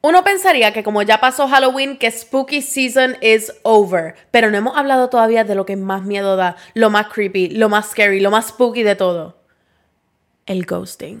[0.00, 4.76] Uno pensaría que como ya pasó Halloween, que Spooky Season is over, pero no hemos
[4.76, 8.30] hablado todavía de lo que más miedo da, lo más creepy, lo más scary, lo
[8.30, 9.42] más spooky de todo.
[10.46, 11.20] El ghosting.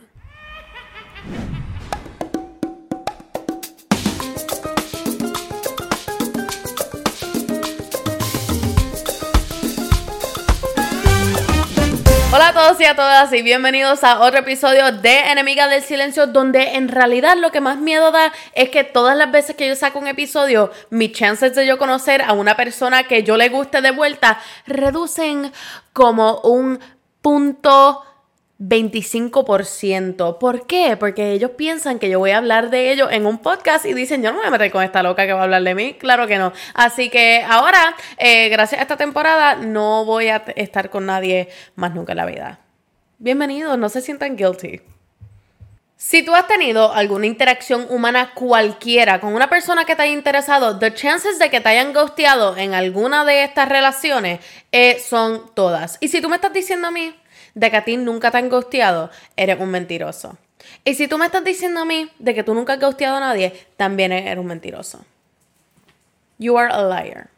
[12.58, 16.88] Todos y a todas y bienvenidos a otro episodio de Enemiga del Silencio donde en
[16.88, 20.08] realidad lo que más miedo da es que todas las veces que yo saco un
[20.08, 24.40] episodio mis chances de yo conocer a una persona que yo le guste de vuelta
[24.66, 25.52] reducen
[25.92, 26.80] como un
[27.22, 28.04] punto
[28.58, 30.38] 25%.
[30.38, 30.96] ¿Por qué?
[30.96, 34.22] Porque ellos piensan que yo voy a hablar de ellos en un podcast y dicen,
[34.22, 35.94] yo no me voy a meter con esta loca que va a hablar de mí.
[35.94, 36.52] Claro que no.
[36.74, 41.94] Así que ahora, eh, gracias a esta temporada, no voy a estar con nadie más
[41.94, 42.60] nunca en la vida.
[43.18, 44.80] Bienvenidos, no se sientan guilty.
[45.96, 50.78] Si tú has tenido alguna interacción humana cualquiera con una persona que te haya interesado,
[50.78, 54.38] the chances de que te hayan ghosteado en alguna de estas relaciones
[54.70, 55.98] eh, son todas.
[56.00, 57.12] Y si tú me estás diciendo a mí,
[57.58, 60.38] de que a ti nunca te han ghosteado, eres un mentiroso.
[60.84, 63.20] Y si tú me estás diciendo a mí de que tú nunca has ghosteado a
[63.20, 65.04] nadie, también eres un mentiroso.
[66.38, 67.30] You are a liar.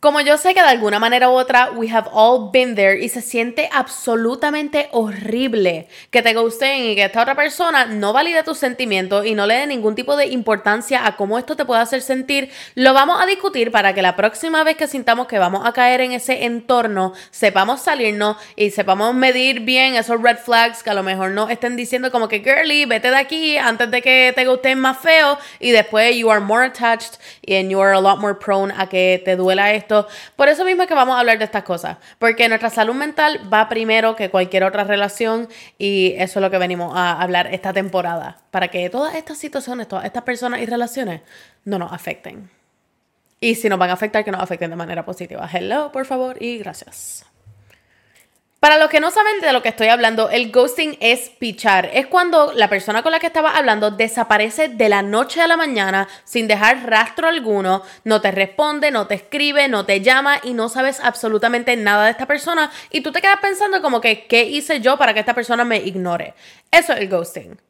[0.00, 3.08] Como yo sé que de alguna manera u otra, we have all been there y
[3.08, 8.58] se siente absolutamente horrible que te gusten y que esta otra persona no valide tus
[8.58, 12.00] sentimientos y no le dé ningún tipo de importancia a cómo esto te puede hacer
[12.00, 15.72] sentir, lo vamos a discutir para que la próxima vez que sintamos que vamos a
[15.72, 20.94] caer en ese entorno, sepamos salirnos y sepamos medir bien esos red flags que a
[20.94, 24.46] lo mejor no estén diciendo como que girly, vete de aquí antes de que te
[24.46, 28.38] gusten más feo y después you are more attached and you are a lot more
[28.38, 29.87] prone a que te duela esto
[30.36, 33.40] por eso mismo es que vamos a hablar de estas cosas, porque nuestra salud mental
[33.52, 37.72] va primero que cualquier otra relación y eso es lo que venimos a hablar esta
[37.72, 41.22] temporada, para que todas estas situaciones, todas estas personas y relaciones
[41.64, 42.50] no nos afecten.
[43.40, 45.48] Y si nos van a afectar, que nos afecten de manera positiva.
[45.52, 47.24] Hello, por favor, y gracias.
[48.60, 51.90] Para los que no saben de lo que estoy hablando, el ghosting es pichar.
[51.94, 55.56] Es cuando la persona con la que estaba hablando desaparece de la noche a la
[55.56, 60.54] mañana sin dejar rastro alguno, no te responde, no te escribe, no te llama y
[60.54, 64.42] no sabes absolutamente nada de esta persona y tú te quedas pensando como que, ¿qué
[64.42, 66.34] hice yo para que esta persona me ignore?
[66.72, 67.60] Eso es el ghosting.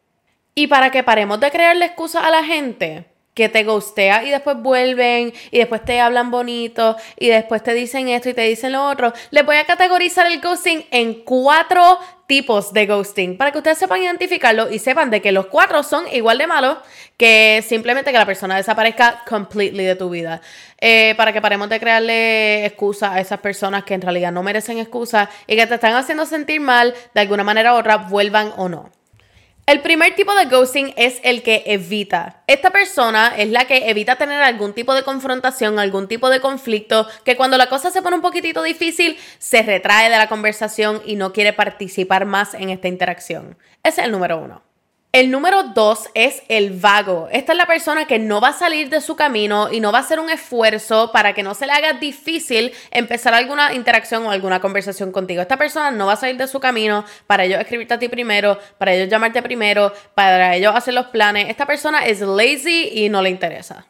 [0.55, 3.05] Y para que paremos de crearle excusa a la gente,
[3.39, 8.09] que te gustea y después vuelven y después te hablan bonito y después te dicen
[8.09, 9.13] esto y te dicen lo otro.
[9.31, 14.03] Les voy a categorizar el ghosting en cuatro tipos de ghosting para que ustedes sepan
[14.03, 16.79] identificarlo y sepan de que los cuatro son igual de malos
[17.17, 20.41] que simplemente que la persona desaparezca completely de tu vida.
[20.81, 24.79] Eh, para que paremos de crearle excusas a esas personas que en realidad no merecen
[24.79, 28.69] excusas y que te están haciendo sentir mal de alguna manera u otra, vuelvan o
[28.69, 28.98] no.
[29.69, 32.43] El primer tipo de ghosting es el que evita.
[32.47, 37.07] Esta persona es la que evita tener algún tipo de confrontación, algún tipo de conflicto,
[37.23, 41.17] que cuando la cosa se pone un poquitito difícil, se retrae de la conversación y
[41.17, 43.59] no quiere participar más en esta interacción.
[43.83, 44.68] Ese es el número uno.
[45.11, 47.29] El número dos es el vago.
[47.33, 49.99] Esta es la persona que no va a salir de su camino y no va
[49.99, 54.31] a hacer un esfuerzo para que no se le haga difícil empezar alguna interacción o
[54.31, 55.41] alguna conversación contigo.
[55.41, 58.59] Esta persona no va a salir de su camino para ellos escribirte a ti primero,
[58.77, 61.49] para ellos llamarte primero, para ellos hacer los planes.
[61.49, 63.87] Esta persona es lazy y no le interesa.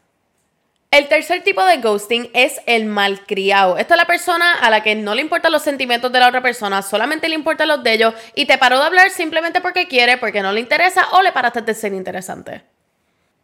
[0.90, 3.76] El tercer tipo de ghosting es el malcriado.
[3.76, 6.40] Esta es la persona a la que no le importan los sentimientos de la otra
[6.40, 10.16] persona, solamente le importan los de ellos y te paró de hablar simplemente porque quiere,
[10.16, 12.77] porque no le interesa o le paraste de ser interesante.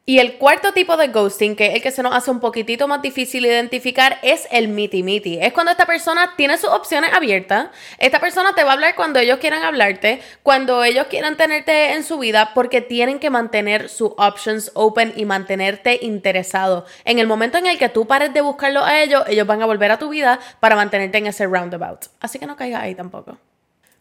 [0.06, 2.86] Y el cuarto tipo de ghosting, que es el que se nos hace un poquitito
[2.86, 5.38] más difícil identificar, es el miti miti.
[5.40, 7.68] Es cuando esta persona tiene sus opciones abiertas.
[7.96, 12.04] Esta persona te va a hablar cuando ellos quieran hablarte, cuando ellos quieran tenerte en
[12.04, 16.84] su vida, porque tienen que mantener sus options open y mantenerte interesado.
[17.06, 19.66] En el momento en el que tú pares de buscarlo a ellos, ellos van a
[19.66, 22.08] volver a tu vida para mantenerte en ese roundabout.
[22.20, 23.38] Así que no caigas ahí tampoco.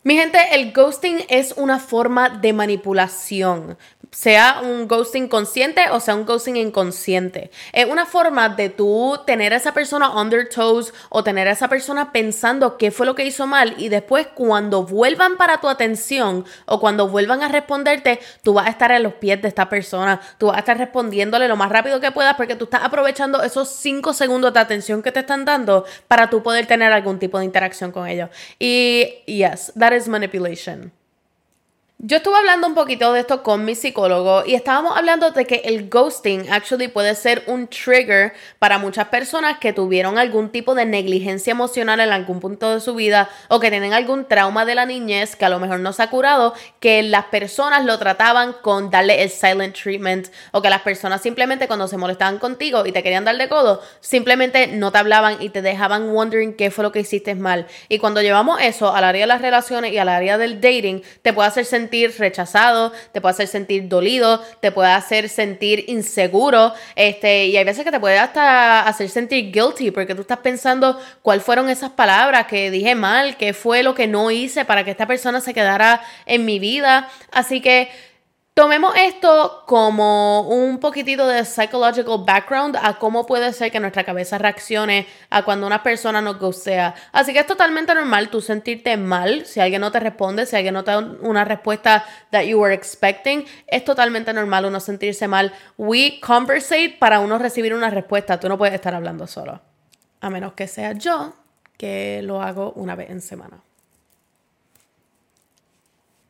[0.06, 3.78] Mi gente, el ghosting es una forma de manipulación
[4.14, 7.52] sea un ghosting consciente o sea un ghosting inconsciente.
[7.74, 11.68] Es una forma de tú tener a esa persona under toes o tener a esa
[11.68, 16.46] persona pensando qué fue lo que hizo mal y después cuando vuelvan para tu atención
[16.66, 20.22] o cuando vuelvan a responderte, tú vas a estar a los pies de esta persona,
[20.38, 23.70] tú vas a estar respondiéndole lo más rápido que puedas porque tú estás aprovechando esos
[23.70, 27.46] cinco segundos de atención que te están dando para tú poder tener algún tipo de
[27.46, 28.30] interacción con ellos.
[28.60, 30.92] Y yes, that is manipulation.
[32.06, 35.62] Yo estuve hablando un poquito de esto con mi psicólogo y estábamos hablando de que
[35.64, 40.86] el ghosting actually puede ser un trigger para muchas personas que tuvieron algún tipo de
[40.86, 44.86] negligencia emocional en algún punto de su vida o que tienen algún trauma de la
[44.86, 48.90] niñez que a lo mejor no se ha curado, que las personas lo trataban con
[48.90, 53.02] darle el silent treatment o que las personas simplemente cuando se molestaban contigo y te
[53.02, 56.92] querían dar de codo, simplemente no te hablaban y te dejaban wondering qué fue lo
[56.92, 57.66] que hiciste mal.
[57.88, 61.32] Y cuando llevamos eso al área de las relaciones y al área del dating, te
[61.32, 67.48] puede hacer sentir rechazado, te puede hacer sentir dolido, te puede hacer sentir inseguro, este,
[67.48, 71.44] y hay veces que te puede hasta hacer sentir guilty porque tú estás pensando cuáles
[71.44, 75.08] fueron esas palabras que dije mal, qué fue lo que no hice para que esta
[75.08, 77.10] persona se quedara en mi vida.
[77.32, 77.90] Así que
[78.54, 84.38] Tomemos esto como un poquitito de psychological background a cómo puede ser que nuestra cabeza
[84.38, 86.94] reaccione a cuando una persona nos ghostea.
[87.14, 90.76] Así que es totalmente normal tú sentirte mal si alguien no te responde, si alguien
[90.76, 93.44] no te da una respuesta that you were expecting.
[93.66, 95.52] Es totalmente normal uno sentirse mal.
[95.78, 98.40] We conversate para uno recibir una respuesta.
[98.40, 99.62] Tú no puedes estar hablando solo.
[100.22, 101.34] A menos que sea yo
[101.76, 103.64] que lo hago una vez en semana.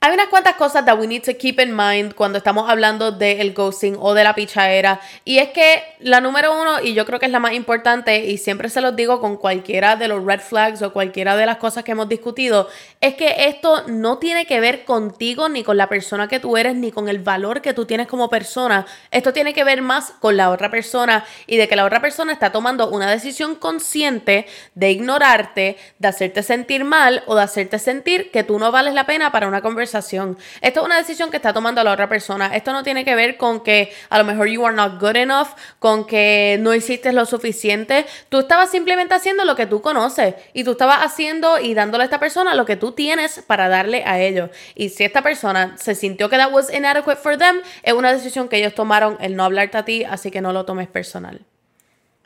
[0.06, 3.54] Hay unas cuantas cosas that we need to keep in mind cuando estamos hablando del
[3.54, 5.00] ghosting o de la pichadera.
[5.24, 8.38] Y es que la número uno, y yo creo que es la más importante, y
[8.38, 11.86] siempre se los digo con cualquiera de los red flags o cualquiera de las cosas
[11.86, 12.68] que hemos discutido,
[13.00, 16.76] es que esto no tiene que ver contigo ni con la persona que tú eres,
[16.76, 18.86] ni con el valor que tú tienes como persona.
[19.10, 22.34] Esto tiene que ver más con la otra persona y de que la otra persona
[22.34, 28.32] está tomando una decisión consciente de ignorarte, de hacerte sentir mal o de hacerte sentir
[28.32, 29.62] que tú no vales la pena para una
[29.94, 32.56] conversación es una decisión que está tomando la otra persona.
[32.56, 35.50] Esto no tiene que ver con que a lo mejor you are not good enough,
[35.80, 38.06] con que no hiciste lo suficiente.
[38.30, 42.06] Tú estabas simplemente haciendo lo que tú conoces y tú estabas haciendo y dándole a
[42.06, 44.50] esta persona lo que tú tienes para darle a ellos.
[44.76, 48.50] Y si esta persona se sintió que that was inadequate for them, es una decisión
[48.50, 51.46] que ellos tomaron el no hablarte a ti, así que no lo tomes personal.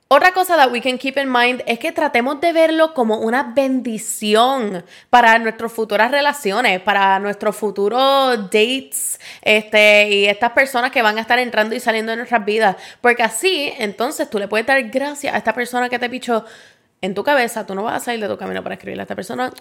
[0.10, 3.44] Otra cosa that we can keep in mind es que tratemos de verlo como una
[3.44, 11.18] bendición para nuestras futuras relaciones, para nuestros futuros dates, este, y estas personas que van
[11.18, 12.78] a estar entrando y saliendo de nuestras vidas.
[13.02, 16.46] Porque así, entonces tú le puedes dar gracias a esta persona que te pichó
[17.02, 17.66] en tu cabeza.
[17.66, 19.52] Tú no vas a salir de tu camino para escribirle a esta persona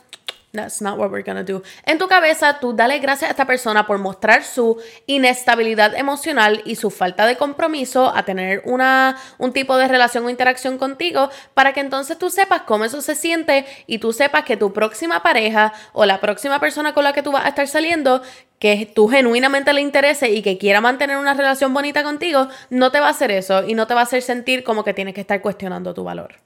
[0.53, 1.63] That's not what we're gonna do.
[1.85, 6.77] En tu cabeza, tú dale gracias a esta persona por mostrar su inestabilidad emocional y
[6.77, 11.73] su falta de compromiso a tener una, un tipo de relación o interacción contigo para
[11.73, 15.73] que entonces tú sepas cómo eso se siente y tú sepas que tu próxima pareja
[15.93, 18.23] o la próxima persona con la que tú vas a estar saliendo
[18.59, 23.01] que tú genuinamente le interese y que quiera mantener una relación bonita contigo, no te
[23.01, 25.21] va a hacer eso y no te va a hacer sentir como que tienes que
[25.21, 26.46] estar cuestionando tu valor.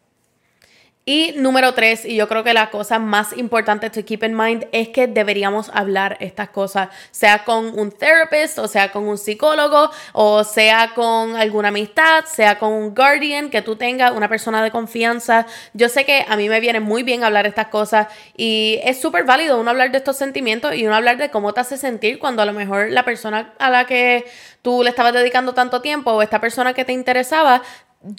[1.07, 4.67] Y número tres, y yo creo que la cosa más importante to keep in mind
[4.71, 9.91] es que deberíamos hablar estas cosas, sea con un therapist, o sea con un psicólogo,
[10.13, 14.71] o sea con alguna amistad, sea con un guardian que tú tengas, una persona de
[14.71, 15.47] confianza.
[15.73, 19.25] Yo sé que a mí me viene muy bien hablar estas cosas y es súper
[19.25, 22.43] válido uno hablar de estos sentimientos y uno hablar de cómo te hace sentir cuando
[22.43, 24.27] a lo mejor la persona a la que
[24.61, 27.63] tú le estabas dedicando tanto tiempo o esta persona que te interesaba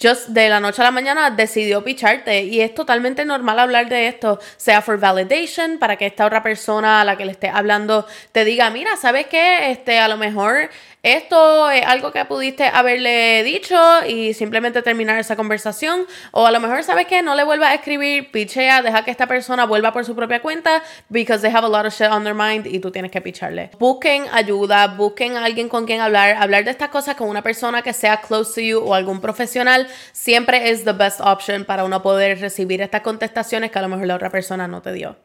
[0.00, 4.06] just de la noche a la mañana decidió picharte y es totalmente normal hablar de
[4.06, 8.06] esto, sea for validation, para que esta otra persona a la que le esté hablando
[8.30, 9.70] te diga, mira, ¿sabes qué?
[9.70, 10.70] Este, a lo mejor
[11.02, 13.76] esto es algo que pudiste haberle dicho
[14.06, 16.06] y simplemente terminar esa conversación.
[16.30, 17.22] O a lo mejor, ¿sabes qué?
[17.22, 20.80] No le vuelvas a escribir, pichea, deja que esta persona vuelva por su propia cuenta
[21.08, 23.70] because they have a lot of shit on their mind y tú tienes que picharle.
[23.80, 26.36] Busquen ayuda, busquen a alguien con quien hablar.
[26.36, 29.88] Hablar de estas cosas con una persona que sea close to you o algún profesional
[30.12, 34.06] siempre es the best option para uno poder recibir estas contestaciones que a lo mejor
[34.06, 35.16] la otra persona no te dio.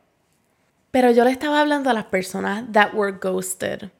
[0.89, 3.91] Pero yo le estaba hablando a las personas that were ghosted.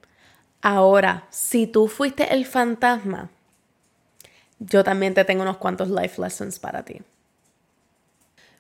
[0.70, 3.30] Ahora, si tú fuiste el fantasma,
[4.60, 7.02] yo también te tengo unos cuantos life lessons para ti.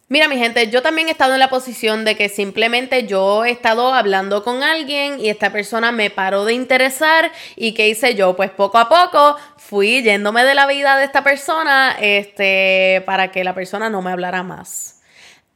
[0.07, 3.51] Mira, mi gente, yo también he estado en la posición de que simplemente yo he
[3.51, 8.37] estado hablando con alguien y esta persona me paró de interesar y ¿qué hice yo?
[8.37, 13.43] Pues poco a poco fui yéndome de la vida de esta persona este, para que
[13.43, 14.96] la persona no me hablara más.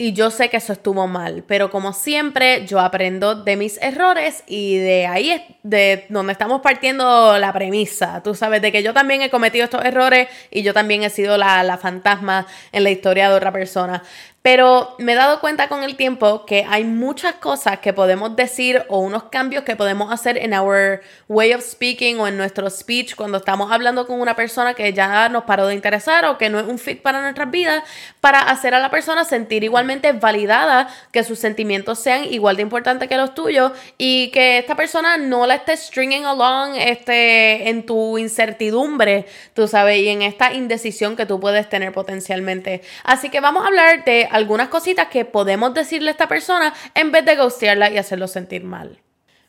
[0.01, 4.43] Y yo sé que eso estuvo mal, pero como siempre, yo aprendo de mis errores
[4.48, 8.24] y de ahí es de donde estamos partiendo la premisa.
[8.24, 11.38] Tú sabes, de que yo también he cometido estos errores y yo también he sido
[11.38, 14.01] la, la fantasma en la historia de otra persona.
[14.41, 18.83] Pero me he dado cuenta con el tiempo que hay muchas cosas que podemos decir
[18.88, 23.15] o unos cambios que podemos hacer en our way of speaking o en nuestro speech
[23.15, 26.60] cuando estamos hablando con una persona que ya nos paró de interesar o que no
[26.60, 27.83] es un fit para nuestras vidas
[28.19, 33.07] para hacer a la persona sentir igualmente validada, que sus sentimientos sean igual de importantes
[33.07, 38.17] que los tuyos y que esta persona no la esté stringing along este, en tu
[38.17, 42.81] incertidumbre, tú sabes, y en esta indecisión que tú puedes tener potencialmente.
[43.03, 47.11] Así que vamos a hablar de algunas cositas que podemos decirle a esta persona en
[47.11, 49.01] vez de ghostearla y hacerlo sentir mal.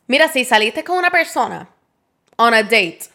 [0.07, 1.69] Mira, si saliste con una persona
[2.37, 3.12] on a date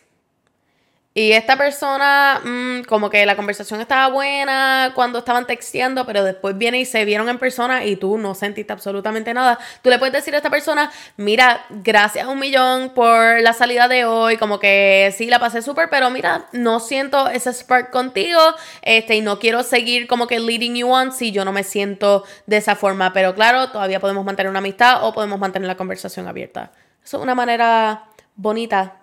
[1.18, 6.56] y esta persona, mm, como que la conversación estaba buena cuando estaban texteando, pero después
[6.56, 9.58] viene y se vieron en persona y tú no sentiste absolutamente nada.
[9.82, 14.06] Tú le puedes decir a esta persona, mira, gracias un millón por la salida de
[14.06, 18.40] hoy, como que sí, la pasé súper, pero mira, no siento ese spark contigo,
[18.84, 22.26] este, y no quiero seguir como que leading you on si yo no me siento
[22.46, 23.12] de esa forma.
[23.12, 26.74] Pero claro, todavía podemos mantener una amistad o podemos mantener la conversación abierta.
[27.04, 28.04] Eso es una manera
[28.36, 28.98] bonita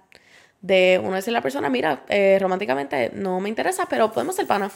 [0.65, 4.47] de uno decirle a la persona, mira, eh, románticamente no me interesa, pero podemos ser
[4.47, 4.71] pana.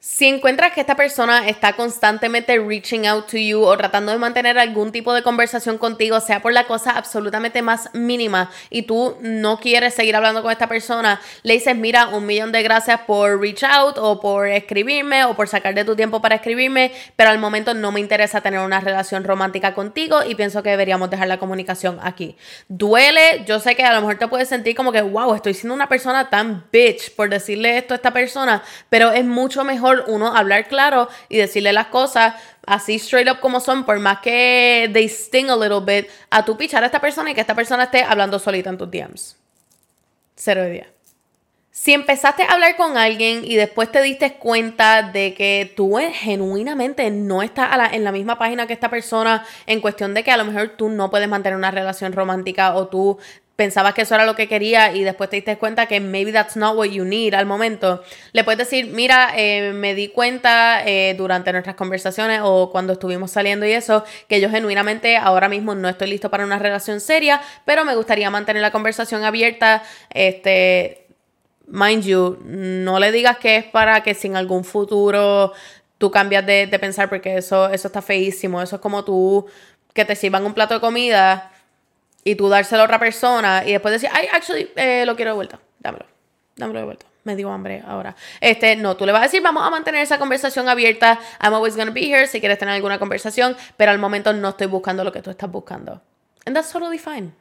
[0.00, 4.56] Si encuentras que esta persona está constantemente reaching out to you o tratando de mantener
[4.56, 9.58] algún tipo de conversación contigo, sea por la cosa absolutamente más mínima y tú no
[9.58, 13.64] quieres seguir hablando con esta persona, le dices, mira, un millón de gracias por reach
[13.64, 17.74] out o por escribirme o por sacar de tu tiempo para escribirme, pero al momento
[17.74, 21.98] no me interesa tener una relación romántica contigo y pienso que deberíamos dejar la comunicación
[22.04, 22.36] aquí.
[22.68, 25.74] Duele, yo sé que a lo mejor te puedes sentir como que, wow, estoy siendo
[25.74, 30.34] una persona tan bitch por decirle esto a esta persona, pero es mucho mejor uno
[30.34, 32.34] hablar claro y decirle las cosas
[32.66, 36.56] así straight up como son, por más que they sting a little bit, a tu
[36.56, 39.36] pichar a esta persona y que esta persona esté hablando solita en tus DMs.
[40.36, 40.86] Cero de día.
[41.70, 47.08] Si empezaste a hablar con alguien y después te diste cuenta de que tú genuinamente
[47.12, 50.44] no estás en la misma página que esta persona en cuestión de que a lo
[50.44, 53.18] mejor tú no puedes mantener una relación romántica o tú
[53.58, 56.56] pensabas que eso era lo que quería y después te diste cuenta que maybe that's
[56.56, 61.16] not what you need al momento, le puedes decir, mira, eh, me di cuenta eh,
[61.18, 65.88] durante nuestras conversaciones o cuando estuvimos saliendo y eso, que yo genuinamente ahora mismo no
[65.88, 71.08] estoy listo para una relación seria, pero me gustaría mantener la conversación abierta, este,
[71.66, 75.52] mind you, no le digas que es para que sin algún futuro
[75.98, 79.46] tú cambias de, de pensar porque eso, eso está feísimo, eso es como tú
[79.94, 81.50] que te sirvan un plato de comida
[82.24, 85.36] y tú dárselo a otra persona y después decir, ay, actually, eh, lo quiero de
[85.36, 86.06] vuelta, dámelo,
[86.56, 87.06] dámelo de vuelta.
[87.24, 88.16] Me dio hambre ahora.
[88.40, 91.18] Este, no, tú le vas a decir, vamos a mantener esa conversación abierta.
[91.42, 94.66] I'm always gonna be here si quieres tener alguna conversación, pero al momento no estoy
[94.66, 96.00] buscando lo que tú estás buscando.
[96.46, 97.32] And that's totally fine.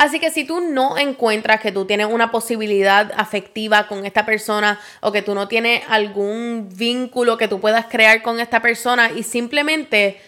[0.00, 4.80] Así que si tú no encuentras que tú tienes una posibilidad afectiva con esta persona
[5.02, 9.24] o que tú no tienes algún vínculo que tú puedas crear con esta persona y
[9.24, 10.18] simplemente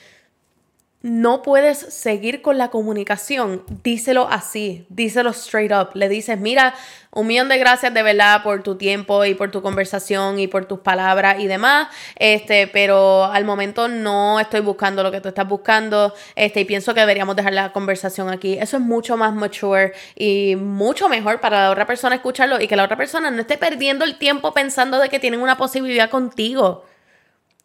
[1.02, 5.90] no puedes seguir con la comunicación, díselo así, díselo straight up.
[5.94, 6.74] Le dices, mira,
[7.10, 10.64] un millón de gracias de verdad por tu tiempo y por tu conversación y por
[10.66, 11.88] tus palabras y demás.
[12.16, 16.14] Este, pero al momento no estoy buscando lo que tú estás buscando.
[16.36, 18.54] Este, y pienso que deberíamos dejar la conversación aquí.
[18.54, 22.76] Eso es mucho más mature y mucho mejor para la otra persona escucharlo y que
[22.76, 26.84] la otra persona no esté perdiendo el tiempo pensando de que tienen una posibilidad contigo.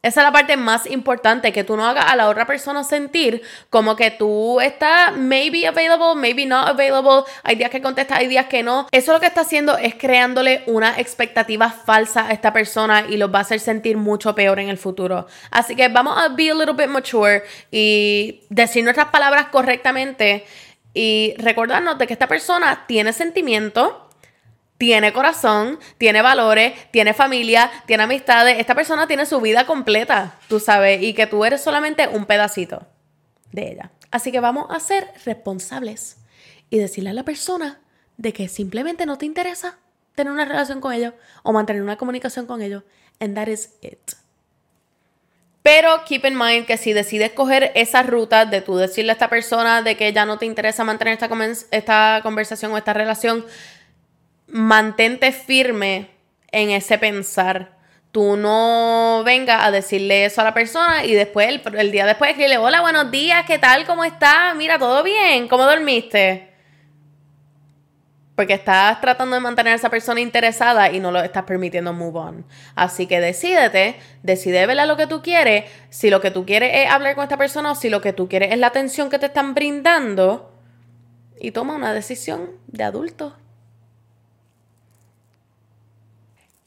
[0.04, 3.42] Esa es la parte más importante, que tú no hagas a la otra persona sentir
[3.70, 8.46] como que tú estás maybe available, maybe not available, hay días que contestas, hay días
[8.46, 8.88] que no.
[8.92, 13.34] Eso lo que está haciendo es creándole una expectativa falsa a esta persona y los
[13.34, 15.26] va a hacer sentir mucho peor en el futuro.
[15.50, 20.46] Así que vamos a be a little bit mature y decir nuestras palabras correctamente
[20.94, 23.94] y recordarnos de que esta persona tiene sentimientos
[24.78, 28.60] tiene corazón, tiene valores, tiene familia, tiene amistades.
[28.60, 32.86] Esta persona tiene su vida completa, tú sabes, y que tú eres solamente un pedacito
[33.52, 33.92] de ella.
[34.12, 36.18] Así que vamos a ser responsables
[36.70, 37.80] y decirle a la persona
[38.18, 39.80] de que simplemente no te interesa
[40.16, 42.84] tener una relación con ellos o mantener una comunicación con ellos.
[43.20, 44.14] And that is it.
[45.64, 49.30] Pero keep in mind que si decides coger esa ruta de tú decirle a esta
[49.30, 51.30] persona de que ya no te interesa mantener esta,
[51.72, 53.46] esta conversación o esta relación,
[54.48, 56.10] mantente firme
[56.52, 57.78] en ese pensar.
[58.12, 62.58] Tú no vengas a decirle eso a la persona y después, el, día después, escribirle,
[62.58, 63.86] hola, buenos días, ¿qué tal?
[63.86, 64.56] ¿Cómo estás?
[64.56, 65.48] Mira, ¿todo bien?
[65.48, 66.48] ¿Cómo dormiste?
[68.36, 72.20] Porque estás tratando de mantener a esa persona interesada y no lo estás permitiendo move
[72.20, 72.46] on.
[72.76, 75.66] Así que decídete, decide ver lo que tú quieres.
[75.90, 78.30] Si lo que tú quieres es hablar con esta persona o si lo que tú
[78.30, 80.54] quieres es la atención que te están brindando.
[81.40, 83.36] Y toma una decisión de adulto.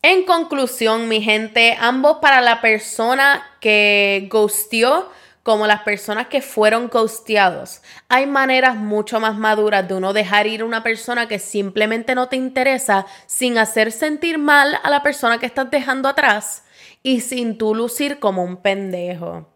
[0.02, 5.11] En conclusión, mi gente, ambos para la persona que ghostió
[5.42, 7.83] como las personas que fueron ghosteados.
[8.09, 12.28] Hay maneras mucho más maduras de uno dejar ir a una persona que simplemente no
[12.28, 16.64] te interesa sin hacer sentir mal a la persona que estás dejando atrás
[17.02, 19.49] y sin tú lucir como un pendejo.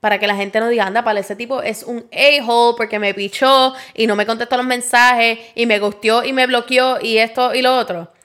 [0.00, 3.14] Para que la gente no diga, anda, para ese tipo es un a-hole porque me
[3.14, 7.54] pichó y no me contestó los mensajes y me gusteó y me bloqueó y esto
[7.54, 8.15] y lo otro.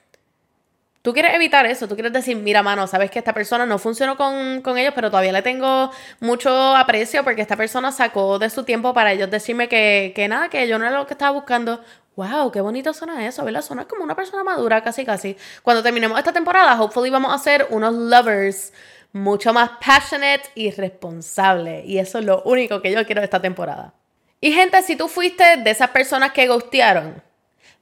[1.02, 4.16] Tú quieres evitar eso, tú quieres decir, mira, mano, sabes que esta persona no funcionó
[4.16, 5.90] con, ellos, pero todavía le tengo
[6.20, 10.48] mucho aprecio porque esta persona sacó de su tiempo para ellos decirme que, que nada,
[10.48, 11.80] que yo no era lo que estaba buscando.
[12.14, 13.62] Wow, qué bonito suena eso, ¿verdad?
[13.62, 15.36] Suena como una persona madura, casi casi.
[15.62, 18.72] Cuando terminemos esta temporada, hopefully vamos a ser unos lovers
[19.12, 21.84] mucho más passionate y responsables.
[21.84, 23.94] Y eso es lo único que yo quiero de esta temporada.
[24.40, 27.22] Y gente, si tú fuiste de esas personas que gustearon,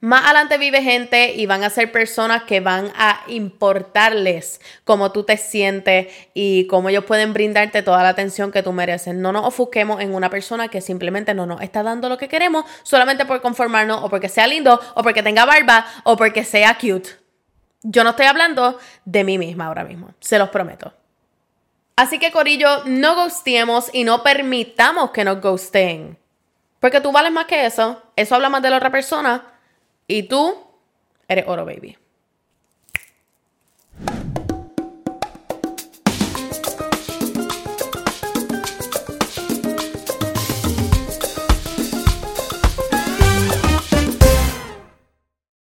[0.00, 5.24] más adelante vive gente y van a ser personas que van a importarles cómo tú
[5.24, 9.14] te sientes y cómo ellos pueden brindarte toda la atención que tú mereces.
[9.14, 12.64] No nos ofusquemos en una persona que simplemente no nos está dando lo que queremos
[12.82, 17.10] solamente por conformarnos o porque sea lindo o porque tenga barba o porque sea cute.
[17.82, 20.94] Yo no estoy hablando de mí misma ahora mismo, se los prometo.
[21.96, 26.16] Así que Corillo, no ghosteemos y no permitamos que nos ghosteen.
[26.78, 29.44] Porque tú vales más que eso, eso habla más de la otra persona
[30.10, 30.56] y tú
[31.28, 31.96] eres oro, baby.